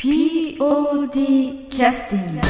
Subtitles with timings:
[0.00, 2.40] POD キャスティング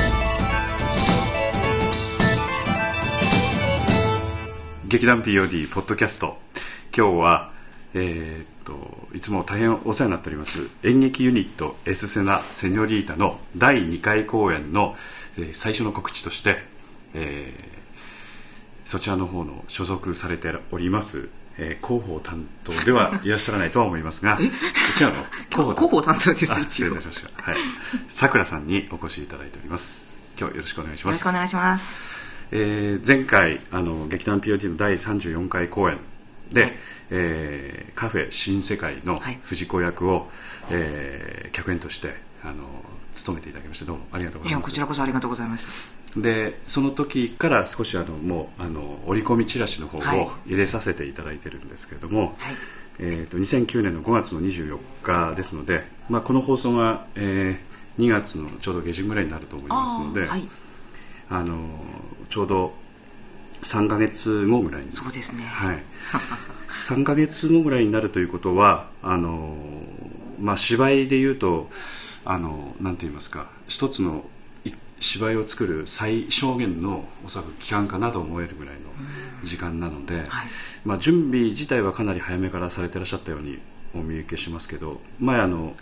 [4.86, 6.38] 劇団 POD ポッドキャスト。
[6.96, 7.50] 今日は
[7.94, 14.94] えーっといつも大変お世話になっております演劇ユニットエスセナ・セニョリータの第2回公演の、
[15.36, 16.62] えー最初の告知として、
[17.14, 21.28] えーそちらの方の所属されております、
[21.62, 26.60] えー広報担当ではいらっしゃらないとは思いますが違うの広報広報担当ですは
[27.52, 27.56] い
[28.08, 30.08] さくらさんにお越しいただいております。
[30.38, 31.16] 今日よろしくお願いします。
[31.18, 31.98] よろしくお願いします。
[32.52, 35.98] えー前回あの劇団 POD の第34回公演
[36.50, 36.72] で、はい。
[37.10, 39.38] えーカフェ新世界のはい。
[39.42, 40.30] 藤子役を、
[40.70, 42.64] えー客演としてあの
[43.14, 44.72] 務めていただきましてどうもありがとうございます。
[44.72, 50.20] ちらこそありがとうございますでその時から少しあのもうあの折り込みチラシの方はい。
[50.20, 52.30] を入れさせていただいてるんですけれども、はい。
[52.98, 60.48] えー、と2009年の5月の24日ですので、まあ、この放送が、えー2月のちょうど下旬ぐらいになると思いますのであーはい。
[61.28, 61.68] あの
[62.28, 62.72] ちょうど
[63.62, 65.44] 3ヶ月後ぐらいにそうですね。
[65.44, 65.78] はい、
[66.82, 69.56] 3ヶ月後ぐらいになるということはあの、
[70.40, 71.70] まあ、芝居でいうと
[72.24, 74.39] あのなんて言いますか一つのい
[75.00, 78.80] 芝居を作る最小限のおそらく期間かなと思えるぐらいの
[79.42, 80.48] 時間なので、はい。
[80.84, 83.58] まあ、準備自体はかなり早めからされてらっしゃったように
[83.94, 85.74] お見受けしますけど前あの、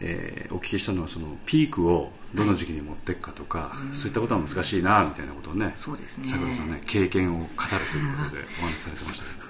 [0.00, 6.28] えーお聞きしたのはそのピークをどの時期に持っていくかとか、そういったことは難しいなみたいなことをねそうですね。
[6.28, 9.46] 桜さんね経験を語るということでお話しされてましたけど、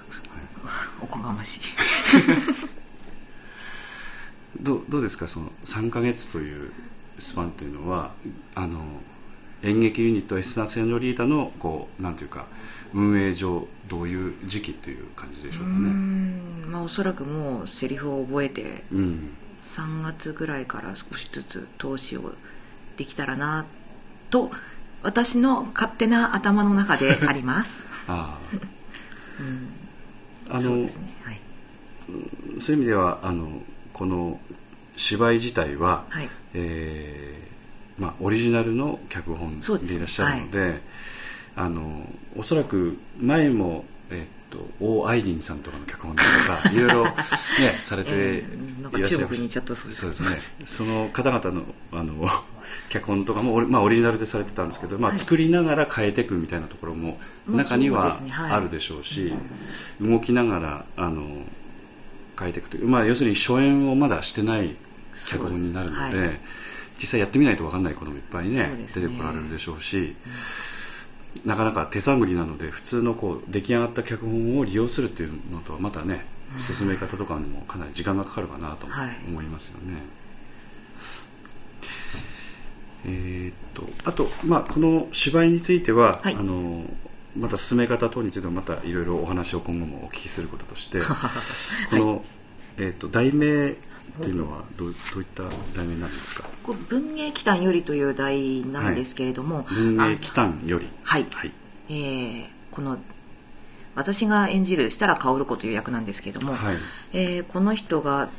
[0.67, 1.61] は いおこがましい。
[4.61, 6.71] どうどうですかその3ヶ月という
[7.19, 8.11] スパンというのは
[8.55, 8.79] あの
[9.63, 12.45] 演劇ユニットエスナ・セニョリータのこうなんていうか
[12.93, 15.75] 運営上どういう時期という感じでしょうかね。
[15.77, 16.71] ん。
[16.71, 19.29] まあおそらくもうセリフを覚えてうん
[19.63, 22.33] 3月ぐらいから少しずつ投資を
[22.97, 23.65] できたらな
[24.29, 24.51] と
[25.01, 28.37] 私の勝手な頭の中であります、 あ
[29.39, 29.69] うん、
[30.49, 31.13] ああのそうですね。
[31.23, 31.39] はい、
[32.59, 33.61] そういう意味ではあの
[33.93, 34.39] この
[34.97, 40.81] 芝居自体は、はい、えーまあ、オリジナルの脚本でいらっしゃるので
[41.55, 47.13] あのおそらく前も、えっと大アイリンさんとかの脚本だとか いろいろ、ね、
[47.83, 48.43] されてい
[48.81, 50.01] らっしゃいま中国に行っちゃったそうです。
[50.01, 50.65] そうですね。
[50.65, 52.29] その方々のあの
[52.89, 55.19] 脚本とかもオリ,、まあ、オリジナルでされてたんですけど、まあはい。
[55.19, 59.33] 作りながら変えていくみたいなところもまあ中にはあるでしょうし、
[60.01, 61.45] 動きながらあの
[62.39, 64.75] 変えていくという、まあ、要するに初演をまだしてない
[65.13, 66.39] 脚本になるので、はい
[66.95, 68.85] 実際やってみないと分かんないこともいっぱいねね。
[68.87, 70.15] 出てこられるでしょうし、
[71.43, 76.23] なかなか手探りなので普通のこう出来上がった脚本を利用するっていうのとはまたね
[76.57, 79.09] 進め方とかにもかなり時間がかかるかなとはい。
[79.27, 79.97] 思いますよね。
[83.05, 86.35] えーっとあと、まあ、この芝居については、はい。
[86.35, 86.85] あの
[87.37, 90.99] また進め方等についてもまたいろいろお話を今後もお聞きすることとして
[91.89, 92.25] この、
[92.77, 93.73] えーっと題名
[94.19, 95.43] っていうのはどうどういった
[95.75, 96.47] 題名になるんですか？
[96.63, 100.87] こう文芸期間よりという題なんですけれども、文芸期間より。
[101.03, 101.25] はい。
[101.31, 101.51] はい。
[101.89, 102.97] えーこの
[103.95, 106.75] 私が演じる設楽薫子という役なんですけれども、はい。
[107.13, 108.29] えーこの人が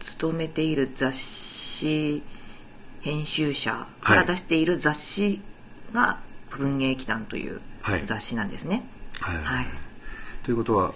[0.00, 2.22] 勤めている雑誌
[3.00, 5.40] 編集者から出している雑誌
[5.92, 6.18] が
[6.50, 8.06] 「文芸期間」というはい。
[8.06, 8.86] 雑誌なんですね。
[9.20, 9.36] はい。
[9.42, 9.66] はい。
[10.42, 10.92] ということは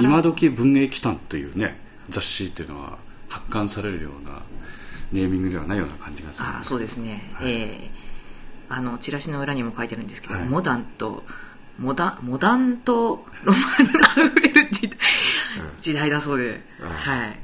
[0.00, 1.78] 今時文芸期間というね
[2.10, 2.98] 雑誌っていうのは
[3.32, 4.42] 発刊されるような
[5.12, 6.48] ネーミングではないような感じがする。
[6.48, 7.50] んあーそうですね、はい。
[7.50, 8.02] えー
[8.74, 10.44] あのチラシの裏にも書いてあるんですけど、はい。
[10.48, 11.24] モダンと
[11.78, 13.66] モダモダンとロマンが
[14.06, 14.98] あふれる時代
[15.80, 16.88] 時代だそうで、うん。
[16.88, 17.38] はい、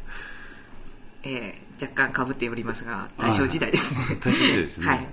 [1.25, 4.01] えー若干かぶっておりますが大正時代ですね。
[4.21, 4.87] 大正時代ですね。
[4.87, 5.07] はい。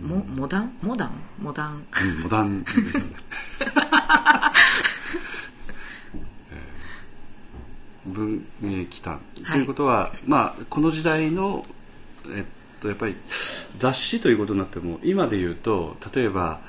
[0.00, 0.72] モモダン？
[0.82, 1.10] モダン？
[1.40, 1.72] モダン。
[1.74, 2.82] うんモダン ですね
[8.01, 11.64] えー文芸期間ということは、まあこの時代の
[12.34, 12.44] えっ
[12.80, 13.16] とやっぱり
[13.76, 16.60] 雑誌ということになっても今で言うと例えば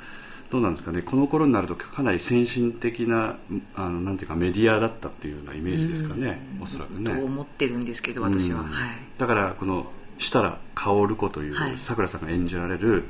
[0.51, 3.37] どうなんですかねこの頃になるとかなり先進的な
[3.75, 7.11] あのなんていうかメディアだったっていうようなイメージですかね、おそらくね。
[7.11, 8.63] と思ってるんですけど私は、
[9.17, 9.87] だからこの
[10.19, 11.77] 設楽薫子というはい。
[11.77, 13.05] さくらさんが演じられる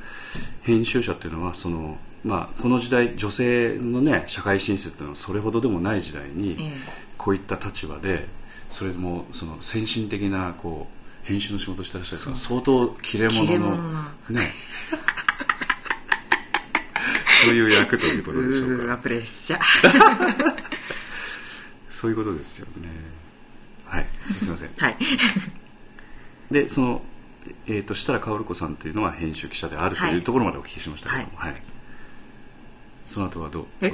[0.62, 6.74] 編集者っていうのはその、まあ、この時代女性の、ね、社会進出っていうのはそれほどでもない時代に、え
[7.24, 8.28] こういった立場で
[8.70, 10.90] それでもその先進的なこ
[11.24, 13.78] う編集の仕事をしてらっしゃるから相当切れ者の
[14.30, 14.52] ね。
[17.46, 18.98] そういう役ということでしょうか。
[18.98, 20.64] プレッシャー。
[21.90, 22.90] そういうことですよね。
[23.86, 24.08] はい。
[24.26, 24.70] すみません。
[24.76, 24.98] はい。
[26.52, 27.02] でその
[27.68, 31.73] えー、と設楽薫子さんというのは編集記者であるとはいいうところまでお聞きしましたけども、はい
[33.06, 33.66] その後はどう？
[33.82, 33.90] え？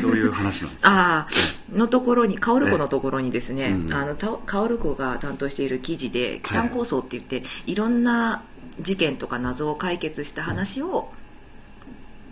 [0.00, 0.90] どういう話なんですか？
[0.90, 1.26] あ
[1.74, 8.42] あのところに薫子のところにですね、うんあのた薫子が担当している記事で「北ン構想」って言って、い、ろんな
[8.80, 11.12] 事件とか謎を解決した話を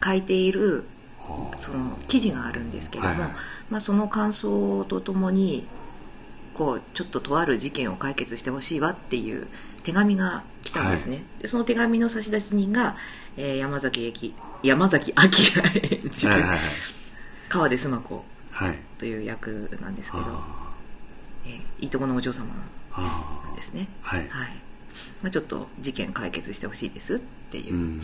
[0.05, 0.85] 書いている
[1.19, 1.59] はあ。
[1.59, 3.31] その記事があるんですけども、はいはい。
[3.71, 5.67] まあ、その感想とともに
[6.55, 9.47] こうちょっととある事件を解決してほしいわっていう
[9.85, 12.97] 手紙が来たんですね、でその手紙の差出人が、
[13.37, 15.25] えー山崎駅山崎明
[16.05, 16.61] 演じるはいはいはい。
[17.49, 18.79] 川出須磨子はい。
[18.99, 20.71] という役なんですけど、あ
[21.47, 22.47] えーいとこのお嬢様
[22.97, 23.89] なんですね。
[24.03, 24.21] はい。
[24.29, 24.63] はい。
[25.23, 27.19] まあ、ちょっと事件解決してほしいですっ
[27.51, 27.75] ていう。
[27.75, 28.03] う、ん。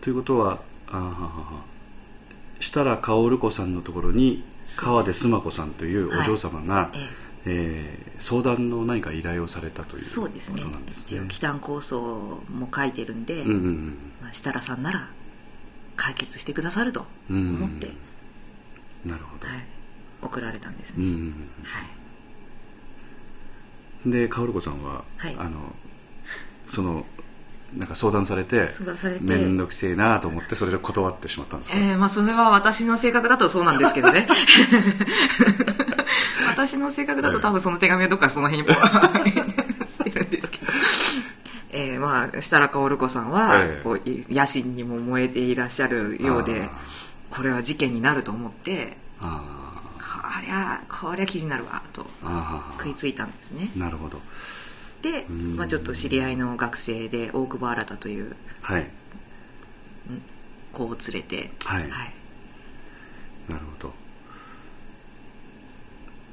[0.00, 1.62] ということはあははは
[2.60, 4.42] 設楽薫子さんのところに
[4.76, 10.62] 川出須磨子さんというお嬢様が、ええー相談の何か依頼をされたというーそうですね。
[10.86, 11.18] ですね。
[11.18, 12.00] 一応北ン構想
[12.50, 15.08] も書いてるんで、うんうんまあ、設楽さんなら
[15.96, 17.90] 解決してくださるとうんうん思って、
[19.06, 19.58] なるほど、はい、
[20.22, 21.16] 送られたんですね、うんうん
[21.62, 21.82] はい。
[24.04, 25.36] うんで薫子さんは、はい。
[25.38, 25.74] あの
[26.66, 27.04] その
[27.76, 29.22] なんか相談されて相談されて。
[29.24, 34.26] 面倒くせえなと思ってそれで断ってしまったんですか、えーまあ、それは私の性格だとそうなんですけどね
[36.66, 38.74] 私の性格だと多分その手紙はどっかその辺に
[39.88, 40.72] 捨て るんですけど、
[41.70, 46.70] えーまあ、設楽薫子さんはええこう野心にも燃えていらっしゃるようであ
[47.30, 49.40] これは事件になると思ってあ
[50.00, 52.06] こりゃこりゃ記事になるわと
[52.78, 53.70] 食いついたんですね。
[53.76, 54.20] なるほど。
[55.02, 55.56] で、うん。
[55.56, 58.86] まあ、ちょっと知り合いの学生で大久保新というはい。
[60.72, 61.82] 子を連れて、はい。
[61.82, 61.90] はい、
[63.48, 64.07] なるほど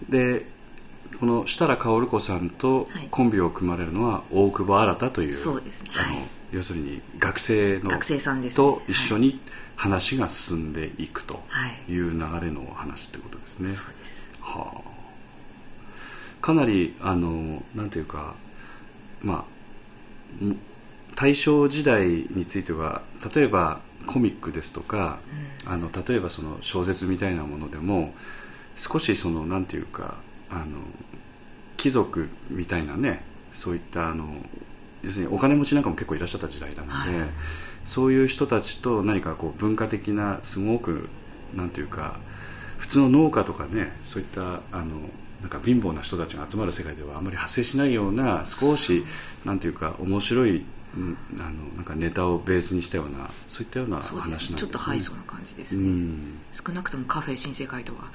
[0.10, 0.46] で
[1.20, 3.08] この設楽薫子さんとはい。
[3.10, 5.92] コンビを組まれるのは大久保新というそうですね。
[5.96, 6.26] あの、はい。
[6.52, 8.56] 要するに学生の学生さんですね。
[8.56, 9.40] と一緒に
[9.76, 11.92] 話が進んでいくとはい。
[11.92, 14.28] いう流れの話ということですね、そうです。
[14.42, 14.82] はあ。
[16.42, 18.36] かなりあのなんていうか
[19.24, 19.46] ま
[20.42, 20.58] あん
[21.16, 23.02] 大正時代については
[23.34, 25.18] 例えばコミックですとか、
[25.66, 28.14] あの例えばその小説みたいなものでも
[28.76, 30.16] 少しそのなんていうか
[30.50, 30.64] あの
[31.78, 33.24] 貴族みたいなね
[33.54, 34.26] そういったあの
[35.04, 37.30] 要するにお金持ちなんかも結構いらっしゃった時代なので、はい。
[37.86, 41.08] そういう人たちと何かこう文化的なすごく
[41.56, 42.18] なんていうか
[42.78, 44.42] 普通の農家とかねそういった
[44.72, 45.00] あの
[45.42, 49.06] なんか貧乏な人たちが集まる世界ではあまり発生しないような少し
[49.46, 50.66] なんていうか面白い
[50.98, 54.58] うんあのなんかネタをベースにしたようなそういったような話なんですね。
[54.58, 56.40] ちょっとハイソな感じですうね、ん。
[56.54, 58.12] 少なくともカフェ新生会とは。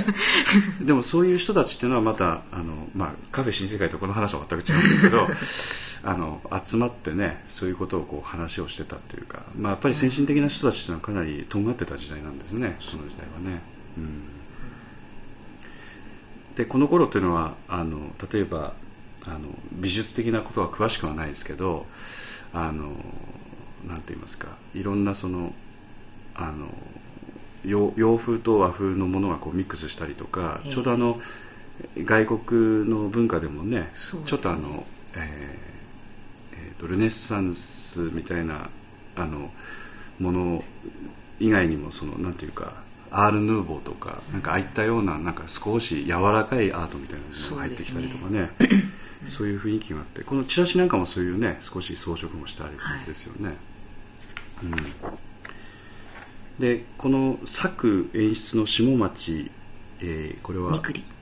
[0.80, 5.28] でもそういう人たちっていうのはまたあの、まあ、カフェ新世界とこの話は全く違うんですけど
[6.10, 13.60] あの集まってねそういうことをこう話をしてたっていうか、まあ、やっぱり先進的な人たちっていうのはかなりとんがってた時代なんですねその時代はね、
[13.98, 14.22] うん、
[16.56, 18.72] でこの頃っていうのはあの例えば
[19.26, 21.86] あの美術的なことは詳しくはないですけど
[22.52, 22.92] あの
[23.86, 25.52] なんて言いますかいろんなその
[26.34, 26.68] あの
[27.64, 30.72] 洋洋風と和風のものがこうミックスしたりとか、ええ。
[30.72, 31.20] ちょうどあの
[31.98, 33.90] 外国の文化でもねね。
[33.94, 34.84] ちょっとあの、
[35.14, 35.20] えー
[36.54, 38.70] えーとルネッサンスみたいな
[39.16, 39.50] あの
[40.18, 40.64] もの
[41.38, 42.72] 以外にもそのなんていうか
[43.10, 48.50] アール・ヌーボーとかなんかああいったようななんか少し柔らかいアートみたいなものが入ってきたりとかね
[49.26, 53.56] そういう雰囲気があってこのチラシなんかもそういうね少し装飾もしてある感じですよね、
[54.62, 54.72] うん。
[56.58, 59.50] でこの作演出の下町、
[60.00, 60.72] えーこれは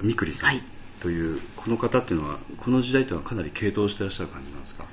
[0.02, 0.35] みくり。
[0.35, 0.50] さん。
[0.50, 0.62] はい。
[1.00, 4.85] という、この方っていうのはこの時代っていうのはかなり傾倒してらっしゃる感じなんですか？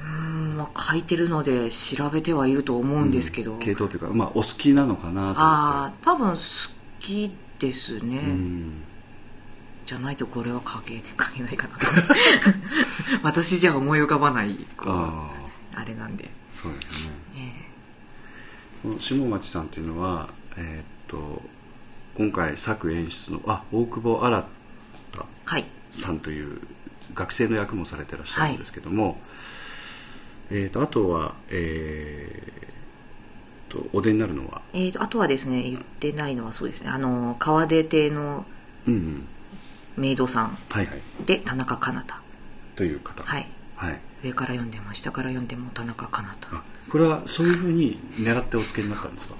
[0.00, 6.38] うんまあ書いてるので調べてはいると思うんですけど、系統というか、まあ、お好きなのかなとああ多分好
[6.98, 8.82] きですね、うん
[9.88, 11.86] じゃないとこれは書け 書けないかなと。
[13.24, 15.30] 私じゃ思い浮かばないこうあ
[15.74, 17.10] ああれなんで、そうですね。
[17.36, 17.68] え
[18.82, 21.42] この下町さんっていうのは、えーっと
[22.16, 26.60] 今回作演出のあ大久保新えはいさんという
[27.14, 29.18] 学生の役もされてらっしゃるんですけども、
[30.50, 32.68] えーっとあとはえーっ
[33.68, 34.60] とお出になるのは？
[34.74, 36.90] えー、とあとはですね言ってないのはそうですね。
[36.90, 38.44] あの川出邸の
[38.86, 39.28] うんうん
[39.98, 40.58] メイドさん。
[40.70, 40.86] はい。
[40.86, 42.20] はいで田中かなた。
[42.76, 43.22] という方。
[43.24, 43.46] はい。
[43.76, 43.98] はい。
[44.24, 46.56] 上から読んでも下から読んでも田中かなた。
[46.56, 49.34] あこれはそういうふうに狙ってお付けになったんですか？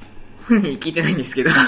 [0.48, 1.50] 本人聞いてないんですけど。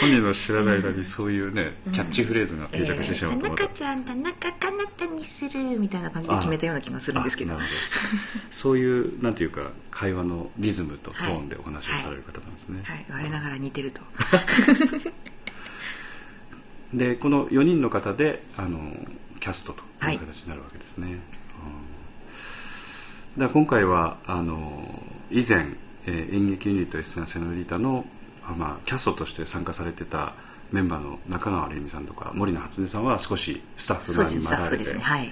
[0.00, 3.42] 本人の知らない間にそういうね、キャッチフレーズが定着してしまうと。
[3.44, 4.04] 田また中ちゃん。
[4.04, 7.22] 田中かなたにするみたいな感じで決めたような気がするん。
[7.22, 7.98] ですけどあなるほどそ
[8.50, 9.34] そういうなん。
[9.34, 12.50] ていうか会話のリズムとトーンでお話をされる方なん。
[12.50, 14.00] ですね、はい我ながら似てると
[16.94, 18.78] でこの4人の方であの
[19.40, 21.18] キャストという形になるわけですね、
[23.36, 23.40] うん。
[23.40, 25.66] だ今回はあの以前、
[26.06, 28.04] えー演劇ユニットエステナ・セノリータの、
[28.44, 30.34] あまあ、キャストとして参加されてた
[30.70, 35.00] メンバーの中川玲美さんとか森名初音さんは少しスタッフ側に回られて、すね。
[35.00, 35.30] はい。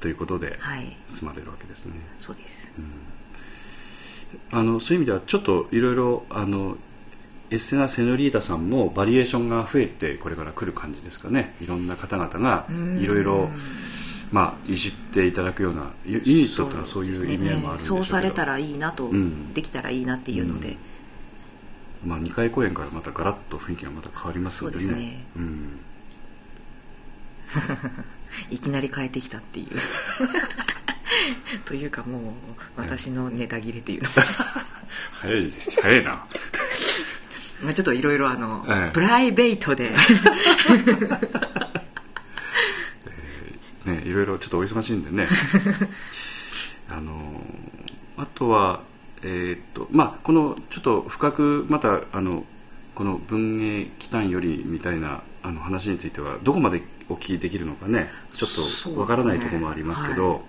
[0.00, 0.96] ということではい。
[1.06, 2.70] 住まれるわけですね、そうです。
[4.50, 6.76] あのそういう意味ではちょっといろいろあの
[7.50, 11.54] エステナ・セノリータさんもバリエーションが増えてこれから来る感じですかね。
[11.60, 12.98] いろんな方々がうん。
[13.00, 13.50] いろいろ
[14.32, 18.04] まあいじっていただくようなユユニットっていうのはそういう意味合いもあるんでしょうけど。
[18.04, 19.54] そうされたらいいなと、うん。
[19.54, 20.76] できたらいいなっていうので、
[22.04, 24.84] まあ、2回公演からまたガラッと雰囲気がまた変わりますのでね。
[24.84, 25.24] そうですね。
[25.36, 25.80] うん、
[28.54, 29.66] いきなり変えてきたっていう。
[31.64, 32.22] というかもう
[32.76, 34.08] 私のネタ切れっていうの。
[35.20, 36.26] 早い早いな
[37.62, 38.92] まあちょっといろいろあの、ええ。
[38.92, 39.92] プライベートで。
[43.86, 45.26] ねいろいろちょっとお忙しいんでね。
[46.90, 47.42] あの
[48.16, 48.80] あとは
[49.22, 52.44] えーっとまあこのちょっと深くまたあの
[52.94, 58.50] この文芸機関よりみたいなあの話についてはどこまでお聞きできるのかねちょっ
[58.84, 60.30] とわからないところもありますけど。
[60.30, 60.40] はい。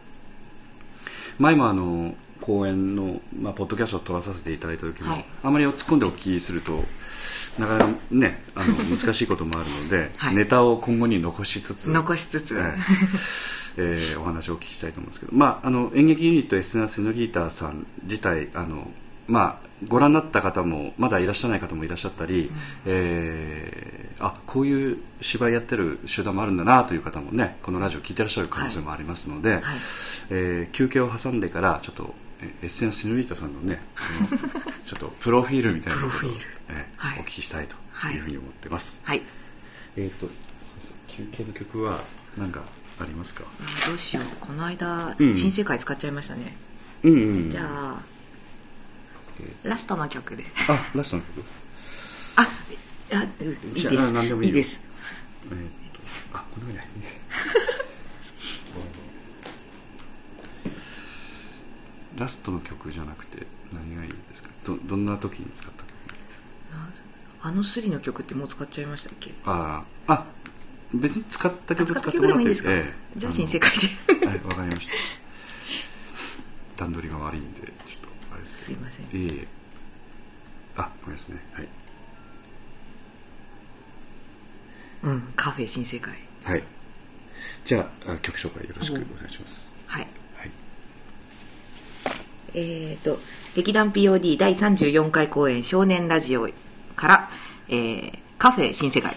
[1.39, 5.25] 前もあの講演の、まあ、ポッドキャストを撮らさせていただいた時も、はい。
[5.43, 6.83] あまり突っ込んでお聞きすると
[7.59, 10.35] なかなかねあの 難しいこともあるので、はい。
[10.35, 12.71] ネタを今後に残しつつ残しつつ、はい
[13.77, 18.91] えーお話をお聞きしたいと思うんですけど、まあ、あの演劇ユニットエスナ・セノリータさん自体あの、
[19.27, 22.51] まあ、ご覧になった方もまだいらっしゃらない方もいらっしゃったり、
[22.85, 29.61] えーあこういう芝居やってる集団もあるんだなという方もねこのラジオ聞いてらっしゃる可能性もありますので、はい。
[30.31, 33.79] えー休憩を挟んでからちょっとえエスナ・セノリータさんのね
[34.85, 36.45] ちょっとプロフィールみたいなことをプロフィール。
[36.69, 37.19] えーはい。
[37.19, 39.01] お聞きしたいとはいいうふうに思ってます。
[39.03, 39.21] はい。
[39.95, 40.27] えっ、と
[41.07, 42.03] 休憩の曲は
[42.37, 42.61] 何か
[42.99, 43.43] ありますか？
[43.45, 44.25] あどうしよう。
[44.39, 45.35] この間、うん。
[45.35, 46.55] 新世界使っちゃいましたね。
[47.03, 47.99] うんうんじゃあ
[49.63, 50.43] ラストの曲で。
[50.67, 51.43] あラストの曲？
[52.35, 52.47] あ
[53.13, 54.11] あういいです。
[54.11, 54.55] 何でもいいよ。
[54.55, 54.79] です。
[55.49, 55.59] えーっ
[56.31, 56.91] とあこのぐらいね
[62.17, 64.49] ラストの曲じゃなくて何がいいですか？
[64.65, 66.47] どどんな時に使った曲ですか？
[67.43, 69.31] あのスリの曲ってもう使っちゃいましたっけ？
[69.45, 70.13] あー。
[70.13, 70.25] あ
[70.93, 72.93] 別に使った曲使った使ってもらっていいんですか、ええ。
[73.17, 74.25] じゃあ新世界で。
[74.25, 76.83] はいわかりました。
[76.85, 77.73] 段取りが悪いんでちょっと
[78.33, 79.05] あれですすいません。
[79.05, 79.17] いえ。
[79.17, 79.47] いえ
[80.77, 81.43] あこれですね。
[81.53, 81.67] はい。
[85.03, 86.13] うんカフェ新世界。
[86.43, 86.63] はい。
[87.65, 89.71] じゃああ曲紹介よろしくお願いします
[92.59, 93.19] えー、と
[93.55, 96.49] 劇団 POD 第34回公演「少年ラジオ」
[96.95, 97.29] から、
[97.69, 99.15] えーカフェ新世界」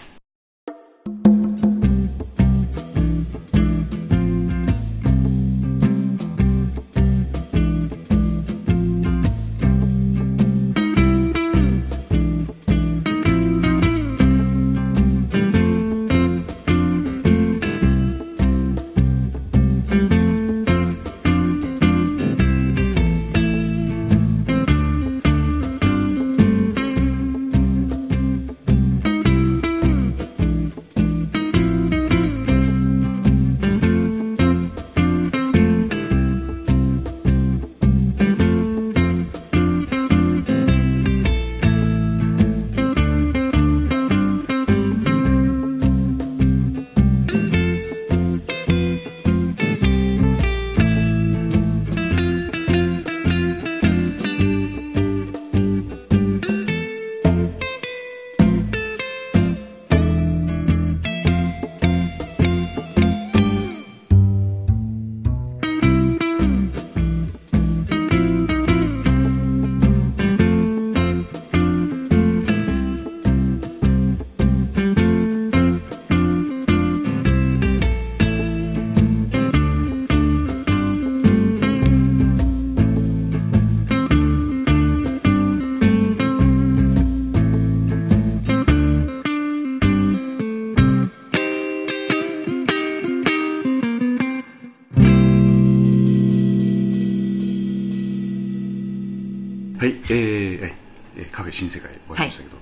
[101.31, 102.57] カフェ新世界終わりましたけど、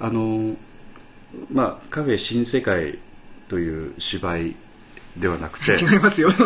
[0.00, 0.56] あの
[1.52, 2.98] まあカフェ新世界
[3.48, 4.54] という芝居
[5.16, 5.72] ではなくて。
[5.72, 6.30] 違いますよ。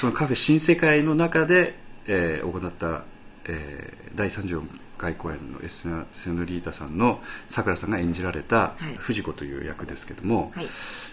[0.00, 3.02] そのカフェ新世界の中で、えー行った、
[3.46, 4.62] えー第34
[4.96, 8.96] 回公演のエスナ・セノリータさんのさくらさんが演じられたはい。
[8.98, 10.68] 藤子という役ですけども、はい。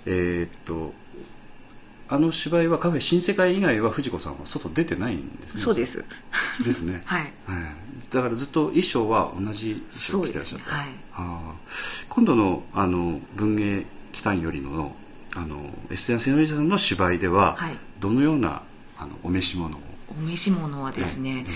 [0.05, 0.93] えーっと
[2.07, 5.61] あの芝居はカフェ新世界以外は藤子さんは外出てないんですね。
[5.61, 6.05] そうです。
[6.63, 7.21] ですね、 はい。
[7.21, 7.31] はい、
[8.11, 10.83] だからずっと衣装は同じ衣装を着てらっしゃった、そうです。
[10.83, 10.87] ねはい。
[11.13, 12.05] あー。
[12.09, 14.95] 今度のあの文芸機関よりの
[15.33, 17.77] あのエステア・セノリータさんの芝居では、はい。
[17.99, 18.61] どのような
[18.97, 19.81] あのお召し物を？
[20.07, 21.53] お召し物はですね、ええ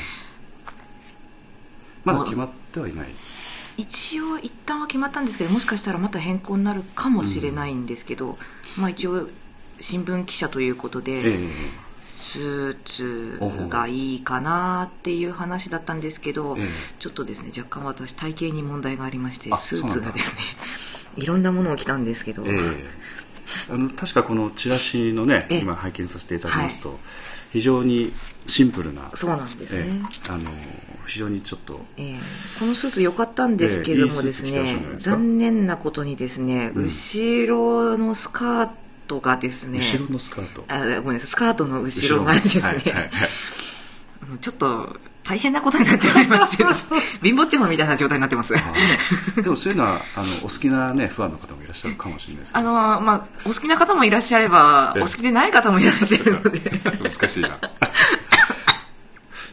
[2.03, 3.07] まだ決まってはいない？
[3.77, 8.37] 一応一旦は決まったんですけどもしかしたらまた変更になるかもしれないんですけど、
[8.77, 9.29] まあ一応
[9.79, 11.49] 新聞記者ということで、ええ。
[12.01, 16.67] スーツがいいかなっていう話だったんですけど、ええ
[16.99, 20.43] ちょっとですね若干私体型に問題がありましてあスーツがですね
[21.17, 22.57] いろんなものを着たんですけど、ええ。
[23.71, 25.59] あの確かこのチラシのねええ。
[25.59, 26.99] 今拝見させていただきますと、
[27.51, 28.11] 非常に
[28.47, 29.89] シンプルなそうなんですね、え
[30.29, 30.31] え。
[30.31, 30.51] あの
[31.07, 32.19] 非常にちょっとえー
[32.59, 35.15] このスーツ良かったんですけれどもですね、えーいですか。
[35.15, 36.83] 残念なことにですね、うん。
[36.83, 38.69] 後ろのスカー
[39.09, 39.79] トがですね。
[39.79, 40.63] 後ろのスカート。
[40.67, 41.27] あごめんなさい。
[41.27, 43.09] スカートの後ろがですね、はいはいはい。
[44.39, 46.63] ちょっと大変なことになっておりまして
[47.21, 48.53] 貧乏ちゃまみたいな状態になってます。
[49.35, 55.01] でもそういうのはあのお好きなねファンの方もいらっしゃるかもしれないですけあどのまあお好きな方もいらっしゃればええ。
[55.01, 56.59] お好きでない方もいらっしゃるので。
[57.03, 57.49] 難しいな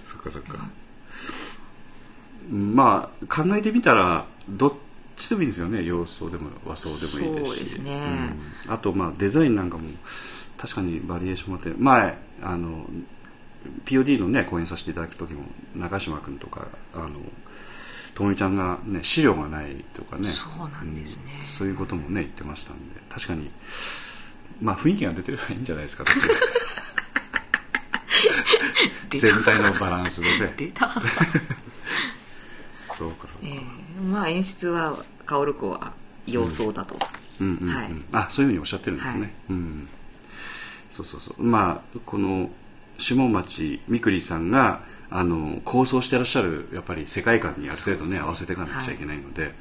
[0.05, 0.59] そっかそっか。
[2.53, 4.73] うんまあ考えてみたらどっ
[5.27, 5.85] ちでもいいんですよね。
[5.85, 7.49] 洋装でも和装でもいいですし。
[7.49, 8.33] そうですね。
[8.67, 8.73] うん。
[8.73, 9.89] あとまあデザインなんかも
[10.57, 12.87] 確かにバリエーションもあって前あの
[13.85, 15.43] POD のね講演させていただく時も
[15.75, 17.09] 中島君とかあの
[18.15, 20.25] ともみちゃんがね資料がないとかね。
[20.25, 21.25] そうなんですね。
[21.41, 21.47] うん。
[21.47, 23.51] そういうこともね言ってましたんで確かに
[24.61, 26.05] まあ雰囲気が出てればいいんじゃないですか
[29.11, 30.53] 全体のバランスでね。
[30.57, 30.91] 出た、
[32.85, 33.61] そうかそうか、ええ。
[34.01, 34.95] まあ演出は
[35.27, 35.93] 薫子は
[36.27, 36.97] 洋装だと、
[37.41, 37.47] うん。
[37.49, 37.91] うんうんはい。
[38.13, 39.31] あそういうふうにおっしゃってるんですね、はい。
[39.51, 39.89] うん。
[40.91, 41.43] そうそうそう。
[41.43, 42.51] まあこの
[42.99, 49.53] 下町みくりさんがあの構想してらっしゃるやっぱり世界観にある程度ね合わせていかなくちゃいけないので、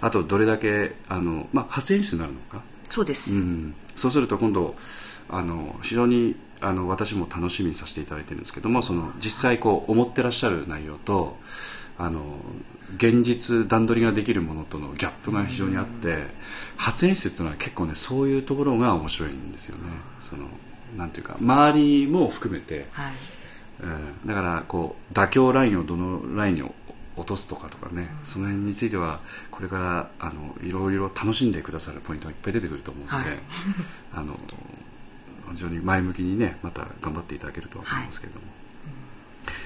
[0.00, 4.76] あとどれだけあの、まあ、初演出になるのか、そうです、うん、そうすると今度
[5.28, 11.36] あの非常にあの私も楽しみにさせていただいてるんですけどもその実際こう思ってらっしゃる内容と
[11.98, 12.22] あの
[12.96, 16.26] 現実段取りができるものとのギャップが非常にあって
[16.76, 19.84] 初演出っていうのは結構ねそういうところが面白いんですよね。
[20.20, 20.46] その
[20.96, 23.14] なんていうか周りも含めて、はい。
[23.82, 24.26] うん。
[24.26, 26.62] だからこう妥協ラインをどのラインに
[27.16, 33.38] 落とすとかとかね、その辺についてはこれからあのいろいろ楽しんでくださるポイントがいっぱい出てくると思うので、はい。
[34.14, 34.38] あの
[35.52, 38.46] 非常に前向きにねまた頑張っていただけるとは思いますけれども、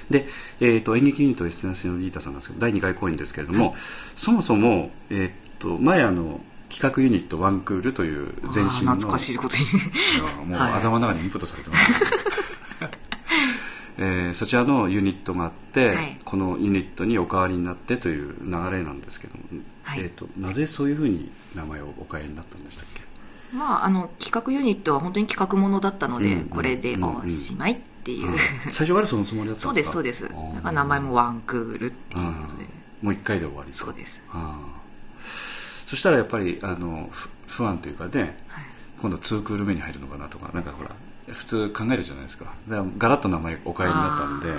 [0.09, 0.27] で、
[0.59, 3.75] えー、と演劇ユニットエステナセノリータさんなんですけど第2回公演ですけれども、はい。
[4.15, 9.55] そもそも、えー、と前あの企画ユニットワンクールという前身の懐かしいこと
[10.17, 10.73] 言もうはい。
[10.73, 11.91] 頭の中にインプットされてます、
[13.97, 16.19] えーそちらのユニットがあって、はい。
[16.23, 19.43] このユニットにお代わりになってという流れなんですけども、
[19.83, 19.99] はい。
[19.99, 23.01] えー、となぜそういうふうに名前をお変えになったんでしたっけ？
[23.53, 28.37] まああの企画ユニットは本当に企画ものだったので、うんこれでうんおしまいっていう、うん。
[28.71, 29.83] 最初からそのつもりだったそうんでか？
[29.83, 30.23] ですすそうです。
[30.23, 32.65] だから名前もワンクールっていうことで。
[33.01, 33.77] もう一回で終わりと。
[33.77, 34.21] そうです。
[35.85, 38.65] そしたらやっぱりあのふ不安というかねはい。
[39.01, 40.91] 今度2クール目に入るのかなとかなんかほら
[41.27, 42.45] 普通考えるじゃないですか。
[42.67, 44.53] だからガラッと名前お変えになったんで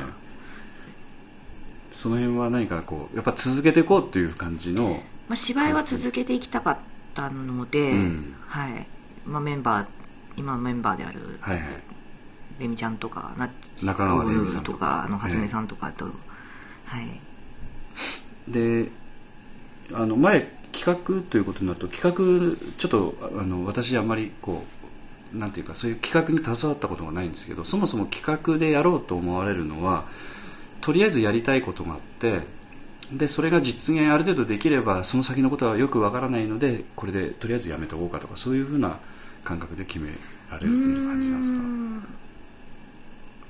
[1.93, 6.79] その辺は何かこうやっぱ続けていこうっていう感じのまあ、芝居は続けていきたかっ
[7.15, 8.35] たので、うん。
[8.47, 8.87] はい。
[9.25, 9.87] まあ、メンバー
[10.37, 11.67] 今メンバーである、はいはい
[12.63, 16.11] レミちゃんとかナッチ中川レミさんととかの初音さんとかと、は
[17.01, 17.21] い。
[18.49, 18.89] で
[19.93, 24.65] あの前企画ということになると企画ちょっとあの私あんまりこ
[25.35, 30.05] うなんていうかそういう企画に携わったことがないんですけどそもそも企画でやろうと思われるのは
[30.81, 32.41] とりあえずやりたいことがあって
[33.13, 38.99] でそれが実現ある程度できればその先のことはよくわからないのでこれでとりあえずやめておこうかとかそういうふうな
[39.45, 40.11] 感覚で決め
[40.51, 41.59] られるという感じなんですか？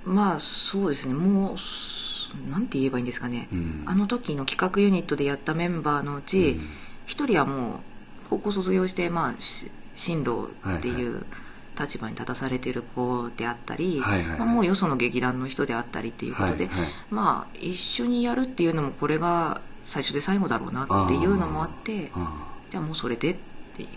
[0.04, 2.12] まあそうですねもうす
[2.50, 3.82] なんて言えばいいんですかね、うん。
[3.86, 6.68] あの時の企画ユニットでやったメンバーのうちうん。
[7.04, 7.76] 一、人はもう
[8.30, 11.26] 高校卒業して、まあ、し進路っていう
[11.78, 23.36] 立場に立たされている子であったり、まあ、もうよその劇団の人であったりっていうことで、はいはいまあ一緒にやるっていうのもこれが最初で最後だろうなっていうのもあってあじゃあもうそれでっ
[23.76, 23.88] ていう。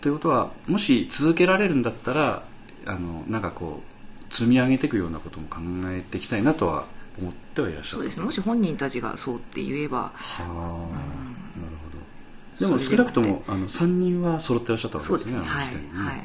[0.00, 2.42] ということはもし続けられるんだったら
[2.86, 3.91] あのなんかこう
[4.32, 5.58] 積み上げていくようなことも考
[5.90, 6.86] えていきたいなとは
[7.20, 8.24] 思ってはいらっしゃるそうですね。
[8.24, 10.10] もし本人たちがそうって言えば。
[10.14, 11.76] はあ、なる
[12.58, 12.66] ほど。
[12.66, 15.42] でも少なくともあの3人は揃ってらっしゃったわけですすね。
[15.42, 15.66] はい。
[15.66, 15.70] は
[16.16, 16.24] い。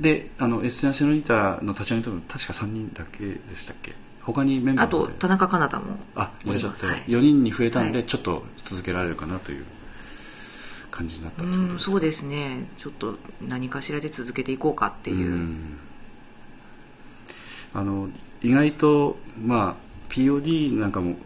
[0.00, 3.94] であのエッセンシャルリーターの立ち上げたの確か3人だけでしたっけ？
[4.22, 7.04] 他にメンバーあと田中かなたもあいらっしゃって、はい。
[7.06, 8.06] 4人に増えたんで、はい。
[8.06, 9.64] ちょっと続けられるかなという
[10.94, 11.90] 感じになったうってことですか？
[11.90, 12.66] んそうですね。
[12.78, 15.78] ちょっと何かしらで続けていこうかっていう、ん。
[17.74, 18.08] あの
[18.42, 21.16] 意外と、まあ、POD なんかも、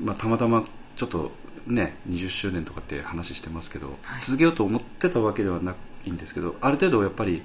[0.00, 0.64] まあ、たまたま
[0.96, 1.32] ちょっと
[1.66, 4.20] ね20周年とかって話してますけど、はい。
[4.20, 5.74] 続けようと思ってたわけではな
[6.06, 7.42] いんですけどある程度やっぱり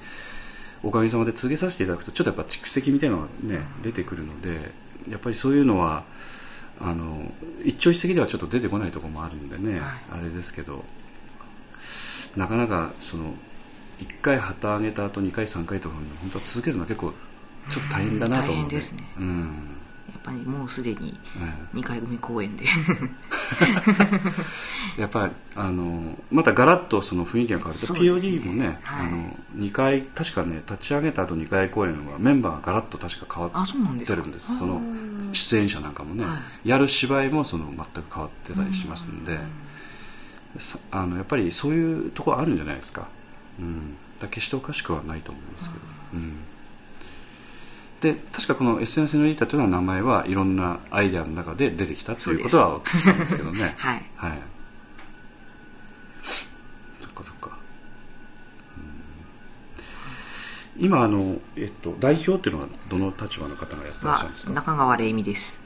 [0.83, 4.71] おかげさまで続けさせていただくとちょっとやっぱ蓄積みたいなのがね出てくるので
[5.09, 6.03] やっぱりそういうのは
[6.79, 7.31] あの
[7.63, 9.91] 一朝一夕ではちょっと出てこないところもあるんでね、はい。
[10.11, 10.85] あれですけど
[12.35, 13.33] なかなかその
[13.99, 17.13] 1回旗揚げた後2回3回とか本当は続けるのは結構
[17.69, 19.03] ちょっと大変だなと思うですね。
[19.17, 19.77] うん
[20.11, 21.17] やっぱりもうすでに
[21.73, 22.65] え2回目公演で。
[24.97, 28.37] え やっぱりあのまたガラッとその雰囲気が変わると、そうですね。
[28.37, 29.07] POD もね、はい。
[29.07, 34.57] あの2回確かね立ち上げた後2回公演はメンバーがガラッと確か変わってるんです。
[34.57, 34.81] その
[35.33, 39.41] 出演者なんかもね、はやる芝居もその全く変わってたりしますんで、さ
[40.91, 43.07] あのやっぱりそういうところあるんじゃないですか,、
[43.59, 45.81] うん、だ決しておかしくはないと思いますけど、
[46.13, 46.37] うん。
[48.01, 53.75] で確かこの SNS のリーターというのは名前はいろんなアイデアの中で出てきたということはお聞きしたんですけどね。
[53.79, 54.03] はい。
[54.15, 54.39] はい。
[57.01, 57.57] そっかそっか、
[60.77, 60.85] うん。
[60.85, 64.51] 今あの、えっと、代表っていうのはどの立場の方がやってらっしゃるんはですか？
[64.53, 65.59] 中川玲美です。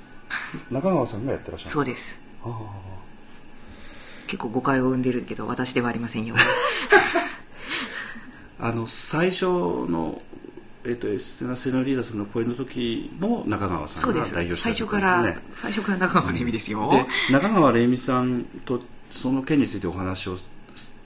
[0.71, 2.19] 中川さんがやってらっしゃるそうです。
[2.43, 2.49] あ
[4.27, 6.35] 結構誤解を生んでるけど私ではありませんよ。
[8.59, 10.21] あ あの最初の、
[10.85, 14.73] えっと、エステナ・セノリーザさんの公演の時も中川さんが代表したね。
[14.73, 20.37] 初から最初から中川玲美ですよ、で中川玲美さんとその件についてお話を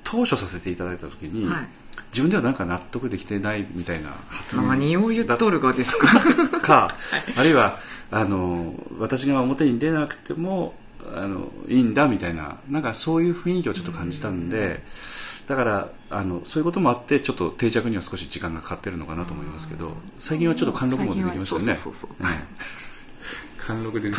[0.03, 1.67] 当初させていただいた時に、はい。
[2.12, 6.60] 自分ではなんか納得できてないみたいな発言何を言っとるがですか。
[6.62, 6.95] か、
[7.38, 7.79] あるいは
[8.12, 10.73] あの私が表に出なくても
[11.15, 14.81] あのいいんだみたいななんかそういう雰囲気をちょっと感じたんで、
[15.47, 21.77] だからあのそういうこともあってちょっと定着には少し時間がかかってるのかなと思いますけど最近はちょっと貫禄も出てきましたよね。
[21.77, 22.39] そうそうそうそうね
[23.59, 24.09] 貫禄出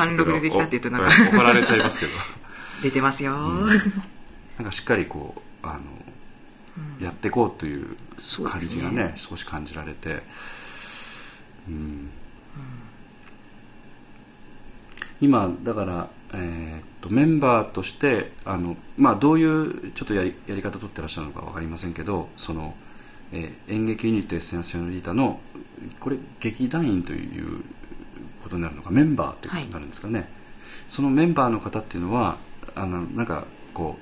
[0.41, 2.13] てきたって言うとなんかお怒られちゃいますけど。
[2.83, 3.75] 出てますよ、な
[4.63, 5.81] んかしっかりこうあの、
[7.05, 7.95] やっていこうという
[8.49, 10.23] 感じがね少し感じられて、
[11.69, 12.11] うん。
[15.21, 22.75] 今だから、えーっとメンバーとしてあの、まあ、どういうちょっとやりやり方取ってらっしゃるのか分かりませんけどその、
[23.33, 25.41] えー演劇ユニットエッセンシャルリータの
[25.99, 27.63] これ劇団員という
[28.43, 30.29] ことになるのかメンバーということになるんですかね、
[30.89, 32.37] そのメンバーの方っていうのは
[32.75, 33.97] あのなんかこ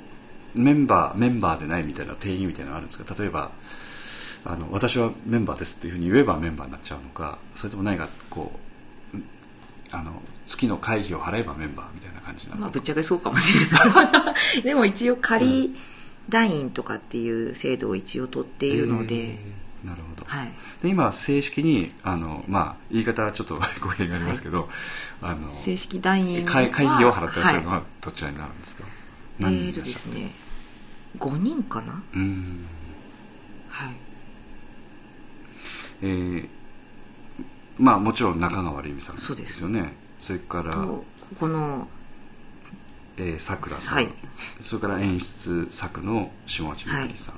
[0.56, 3.14] うメンバーメンバーでないみたいな定義みたいなのあるんですか？
[3.18, 3.50] 例えば
[4.44, 8.58] あの私はメンバーですっていうふうに言えばメンバーになっちゃうのかそれとも何かこう
[9.92, 14.62] あの月の会費を払えばメンバーみたいな感じになるまあぶっちゃけそうかもしれない。
[14.62, 15.74] でも一応仮
[16.28, 20.50] 団員とかっていう制度を一応取っているので、えーなるほど、はい。
[20.82, 24.68] で今正式にあの、まあ、言い方はちょっと語弊がありますけど、
[25.22, 28.84] あの正式団員は会会費を払ってらっしゃるのははどちらになるんですか、
[29.38, 30.30] い、何えーと人いらっしゃるですね
[31.18, 32.02] 5人かな？
[32.14, 32.66] うん。
[33.68, 33.94] はい。
[36.02, 36.48] えー
[37.78, 39.94] まあもちろん中川玲美さんでですすよね。
[40.18, 41.04] それからとこ
[41.40, 41.88] この
[43.16, 44.08] えーさくらさん、はい。
[44.60, 47.34] それから演出作の下地みくりさん、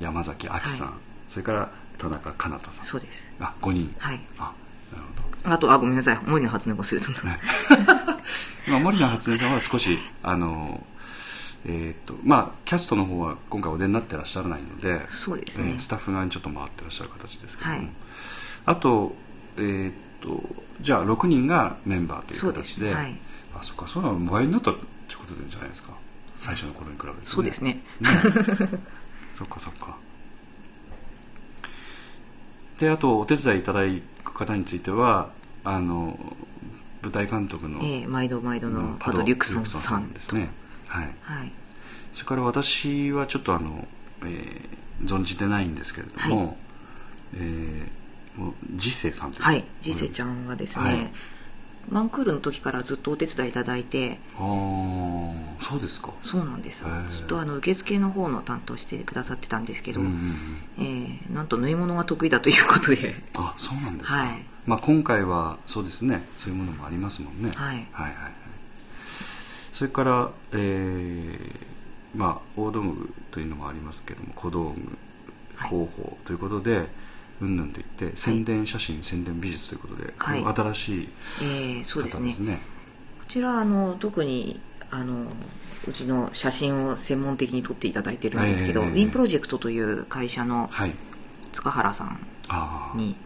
[0.00, 0.96] 山崎亜紀さん、はい。
[1.26, 2.84] それから田中かなたさん。
[2.84, 3.30] そうです。
[3.40, 3.94] あ5人。
[3.98, 4.20] はい。
[4.38, 4.52] あ
[4.92, 5.04] なる
[5.42, 5.52] ほど。
[5.54, 6.18] あとあごめんなさい。
[6.26, 7.38] 森の発音がするとはい
[8.66, 10.84] 今森野初音さんは少しあの
[11.64, 15.70] えーっとまあキャストの方は今回お出になってらっしゃらないのでそうですね。
[15.70, 17.88] えースタッフ側にちょっと回ってらっしゃる形ですけども、はい。
[18.66, 19.16] あと
[19.58, 20.42] えーっと
[20.80, 22.96] じゃあ6人がメンバーという形です。
[22.96, 23.14] はい。
[23.58, 24.80] あそっかそういうのは倍になったって
[25.16, 25.92] ことじゃないですか。
[26.36, 27.82] 最初の頃に比べて、そうですね。
[28.00, 28.08] ね。
[29.32, 29.96] そっかそっか。
[32.78, 33.80] であとお手伝いいただ
[34.24, 35.30] く方については
[35.64, 36.16] あの
[37.02, 40.50] 舞台監督の、えー毎度毎度のうんパド・リュクソンさんですね。
[40.86, 41.10] はい。
[41.22, 41.52] はい。
[42.14, 43.86] それから私はちょっとあの、
[44.24, 46.56] えー存じてないんですけれども、はい。
[47.34, 47.97] えー
[48.76, 51.12] 実生さんはいジセちゃんはですね、はい。
[51.90, 54.18] ワンクールの時からずっとお手伝いいただいて。
[54.36, 56.12] ああそうですか。
[56.22, 56.84] そうなんです。
[57.06, 60.84] ずっとあの受付の方の担当してくださってたんですけど、うんうんうん。
[60.84, 63.14] えーなんと縫い物が得意だということで。
[63.34, 64.44] あそうなんですか、はい。
[64.66, 66.24] まあ、今回はそうですね。
[66.36, 67.76] そういうものもありますもんね、はい。
[67.76, 68.32] はいはいはい。
[69.72, 74.98] それから、えーまあ、大道具というのもありますけども小道具
[75.56, 75.70] はい。
[75.70, 76.86] 広報ということで、
[77.40, 80.44] うんぬんといって宣伝写真、宣伝美術ということで、はい。
[80.44, 81.08] 新しい
[81.42, 82.60] えーそうですね。
[83.18, 85.26] こちらあの特にあの
[85.86, 90.94] うちの写真を専門的に撮っていただいてるんですけど、ええウィンプロジェクトという会社のはい。
[91.52, 92.18] 塚原さん
[92.94, 93.16] に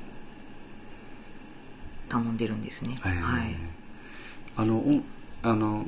[2.08, 3.56] 頼んでるんですね、えーはい。
[4.56, 5.02] あのお
[5.42, 5.86] あの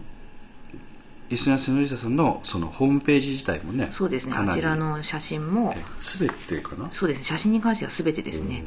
[1.31, 4.35] 石田瀬野里さんのそのホームページ自体もねそうですね。
[4.37, 5.75] あちらの写真も。
[5.77, 6.91] え全てかな？
[6.91, 7.25] そうですね。
[7.25, 8.63] 写真に関しては全てですね。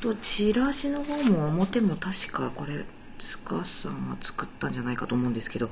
[0.00, 2.84] とチラシの方も表も確かこれ
[3.18, 5.70] 塚さんが作ったんじゃないかと思うんですけど。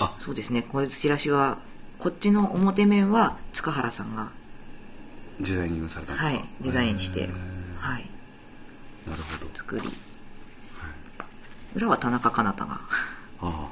[0.00, 0.14] あ。
[0.18, 0.62] そうですね。
[0.62, 1.58] これチラシは
[1.98, 4.30] こっちの表面は塚原さんが
[5.40, 6.34] デザイニングされたんですか？
[6.34, 7.30] はいデザインして。
[7.78, 8.06] はい。
[9.08, 9.50] なるほど。
[9.54, 9.82] 作り。
[11.74, 12.74] 裏は田中かなたが。
[12.74, 12.78] あ
[13.40, 13.68] ああ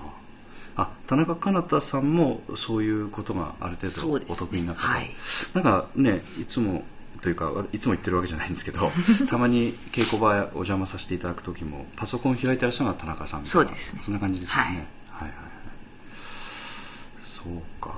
[1.12, 5.11] 田中かなたさんもそういうことがある程度お得意になったと、はい。
[5.53, 6.85] なんかねいつも
[7.20, 8.90] というかいつも言ってるわけじゃないんですけど
[9.29, 14.01] たまに稽古場へお邪魔させていただく時もパソコン開いてらっしゃるのが田中さんそうですね。
[14.03, 14.75] そんな感じですよね、はい。
[14.75, 14.87] はい、は
[15.27, 15.35] いはい。
[17.22, 17.92] そうか。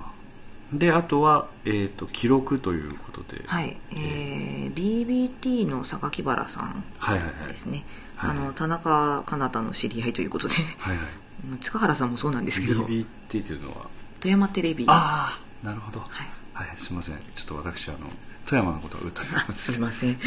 [0.72, 3.44] であとは、えー、と記録ということで。
[3.46, 7.48] はい、えー BBT の榊原さんはいはいはい。
[7.48, 7.84] ですね、
[8.16, 8.30] はい。
[8.32, 10.54] あの田中かなたの知り合いということで。
[10.78, 11.23] はいはい
[11.60, 12.82] 塚原さんもそうなんですけど。
[12.82, 13.86] BBT というのは？
[14.20, 14.84] 富山テレビ。
[14.88, 16.00] ああなるほど。
[16.00, 16.28] はい。
[16.52, 17.16] はい、すみません。
[17.34, 17.98] ちょっと私あの
[18.46, 20.18] 富山のことは歌いますすいません。
[20.18, 20.20] で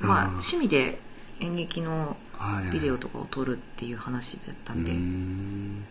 [0.00, 0.28] まあうん。
[0.30, 0.98] 趣味で
[1.40, 4.92] 演劇のはいビデオとかを撮るっていう話だったんで、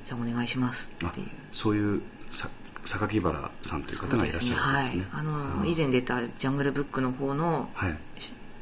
[0.05, 1.27] じゃあお願いしますあっていう。
[1.51, 2.49] そういうさ
[2.85, 5.01] 榊原さんという方がいらっしゃるんですね。
[5.01, 5.19] はい。
[5.19, 5.67] あの、うん。
[5.67, 7.97] 以前出た「ジャングルブック」の方のはい。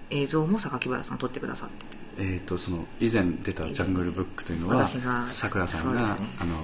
[0.09, 6.07] 映像も榊原さん撮ってくださっててえー、とその以前出た「ジャングルブック」というのはさくらさんが、ね。
[6.39, 6.55] あの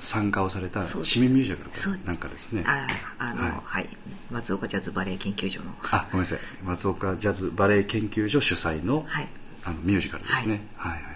[0.00, 2.62] 参加をされた市民ミュージカそうルなんかですね。
[2.66, 2.86] あ
[3.18, 3.84] あのははい。
[3.84, 3.88] い、
[4.30, 5.74] 松岡ジャズバレエ研究所の。
[5.90, 6.38] あごめんなさい。
[6.62, 9.28] 松岡ジャズバレエ研究所主催の,、はい。
[9.64, 11.12] あのミュージカルですね、はい、はいはい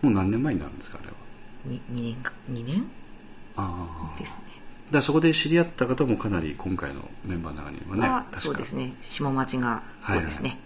[0.00, 1.14] もう何年前になるんですかあれは？
[1.66, 2.32] に 2, 年か。
[2.50, 2.84] 2年？
[3.56, 4.18] ああ。
[4.18, 4.44] ですね。
[4.90, 8.08] だそこで知り合った方もかなり今回のメンバーの中にはね。
[8.08, 8.40] は確か。
[8.40, 8.94] そうですね。
[9.02, 10.58] 下町がそうですね、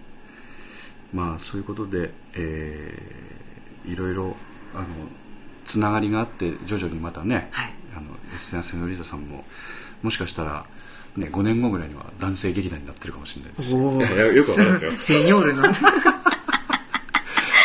[1.12, 3.36] まあそういうことで、えー
[3.86, 4.36] いろいろ
[4.74, 4.86] あの
[5.64, 7.72] つながりがあって徐々にまたね、はい。
[7.96, 9.44] あのエステナ・セノリザさんも
[10.02, 10.66] もしかしたら、
[11.16, 13.72] ね、5年後ぐらいには男性劇団になってるかもしれないです。
[13.72, 14.92] よくわかるんですよ。
[14.98, 15.64] セニョールの。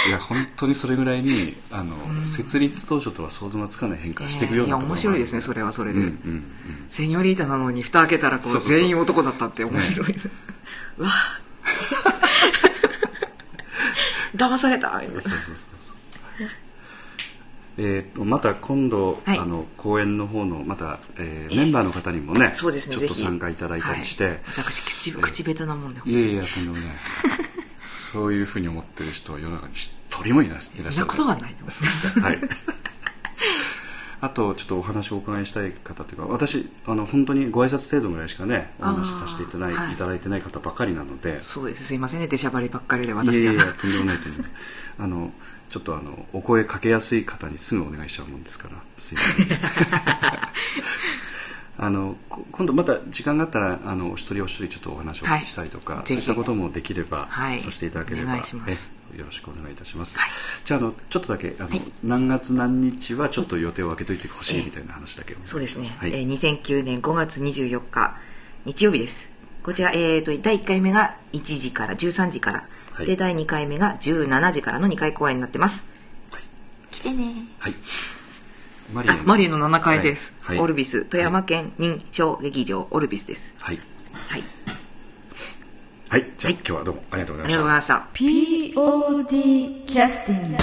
[0.08, 6.44] いや本当にそれぐらいにあの、設立当初とは想像がつかない変化をしていくようないや面白いですねそれはそれで、うんうんうん。
[6.90, 8.78] セニョリータなのに蓋開けたらこそうそうそう。
[8.78, 10.30] う全員男だったって面白いです、
[10.98, 11.12] うわ
[14.36, 15.00] 騙された？
[15.00, 15.30] そうそうそう。
[15.30, 16.48] そう
[17.78, 19.40] えー、とまた今度、はい。
[19.40, 24.40] あの公演の方のまた、えーメンバーの方にもねそうですねちょっと参加いただいたりして、はい。
[24.58, 26.02] 私口口下手なもんで。
[26.06, 26.96] い、やいやとんでもない。
[28.12, 30.94] そういうふうに思ってる人は世の中に一人もいないいらっしゃる。
[30.94, 32.20] そんなことはないと思いそうです。
[32.20, 32.40] か はい
[34.22, 39.94] あとちょっとお話をお伺いしたい方というか私あの本当にご挨拶程度ぐらいしかねお話しさせていただい,、はい。
[39.94, 41.42] いただいてない方ばかりなので。
[41.42, 41.86] そうです。
[41.86, 42.28] すいませんね。
[42.28, 43.42] 出しゃばりばっかりで私が。
[43.42, 44.52] いやいやとんでもないとんでもない
[45.00, 45.32] あの
[45.72, 49.48] ちょっとあのお声かけやすい方にすぐお願いしちゃうもんですからすいません
[51.84, 57.60] あのこ今度また時間があったらあのお一人お一人ちょっとお話をお聞きしたりとか、はいそういったこともできれば、はい。
[57.60, 58.36] させていただければ。
[58.36, 60.30] よろしくお願いいたします、はい。
[60.64, 61.82] じゃああのちょっとだけあの、はい。
[62.04, 66.14] 何月何日はちょっと予定を空けといてほしいみたいな話だけを、そうですね、はい。
[66.14, 68.16] えー2009年5月24日
[68.66, 69.28] 日曜日です。
[69.64, 73.08] こちら、えー、と第1回目が1時から13時から、はい。
[73.08, 75.86] で第2回目が17時からの2回公演になってます、
[76.92, 77.74] 来てねはい
[78.94, 80.58] マリあマリエの7階です、はい。
[80.58, 80.66] はい。
[80.66, 83.54] オルビス富山県認証劇場オルビスです。
[83.60, 83.80] はい。
[84.14, 84.44] はい。
[86.10, 86.26] はい。
[86.38, 86.54] じゃあ、はい。
[86.54, 87.94] 今日はどうもありがとうございあました。
[88.18, 90.58] りがとうございました POD キャスティング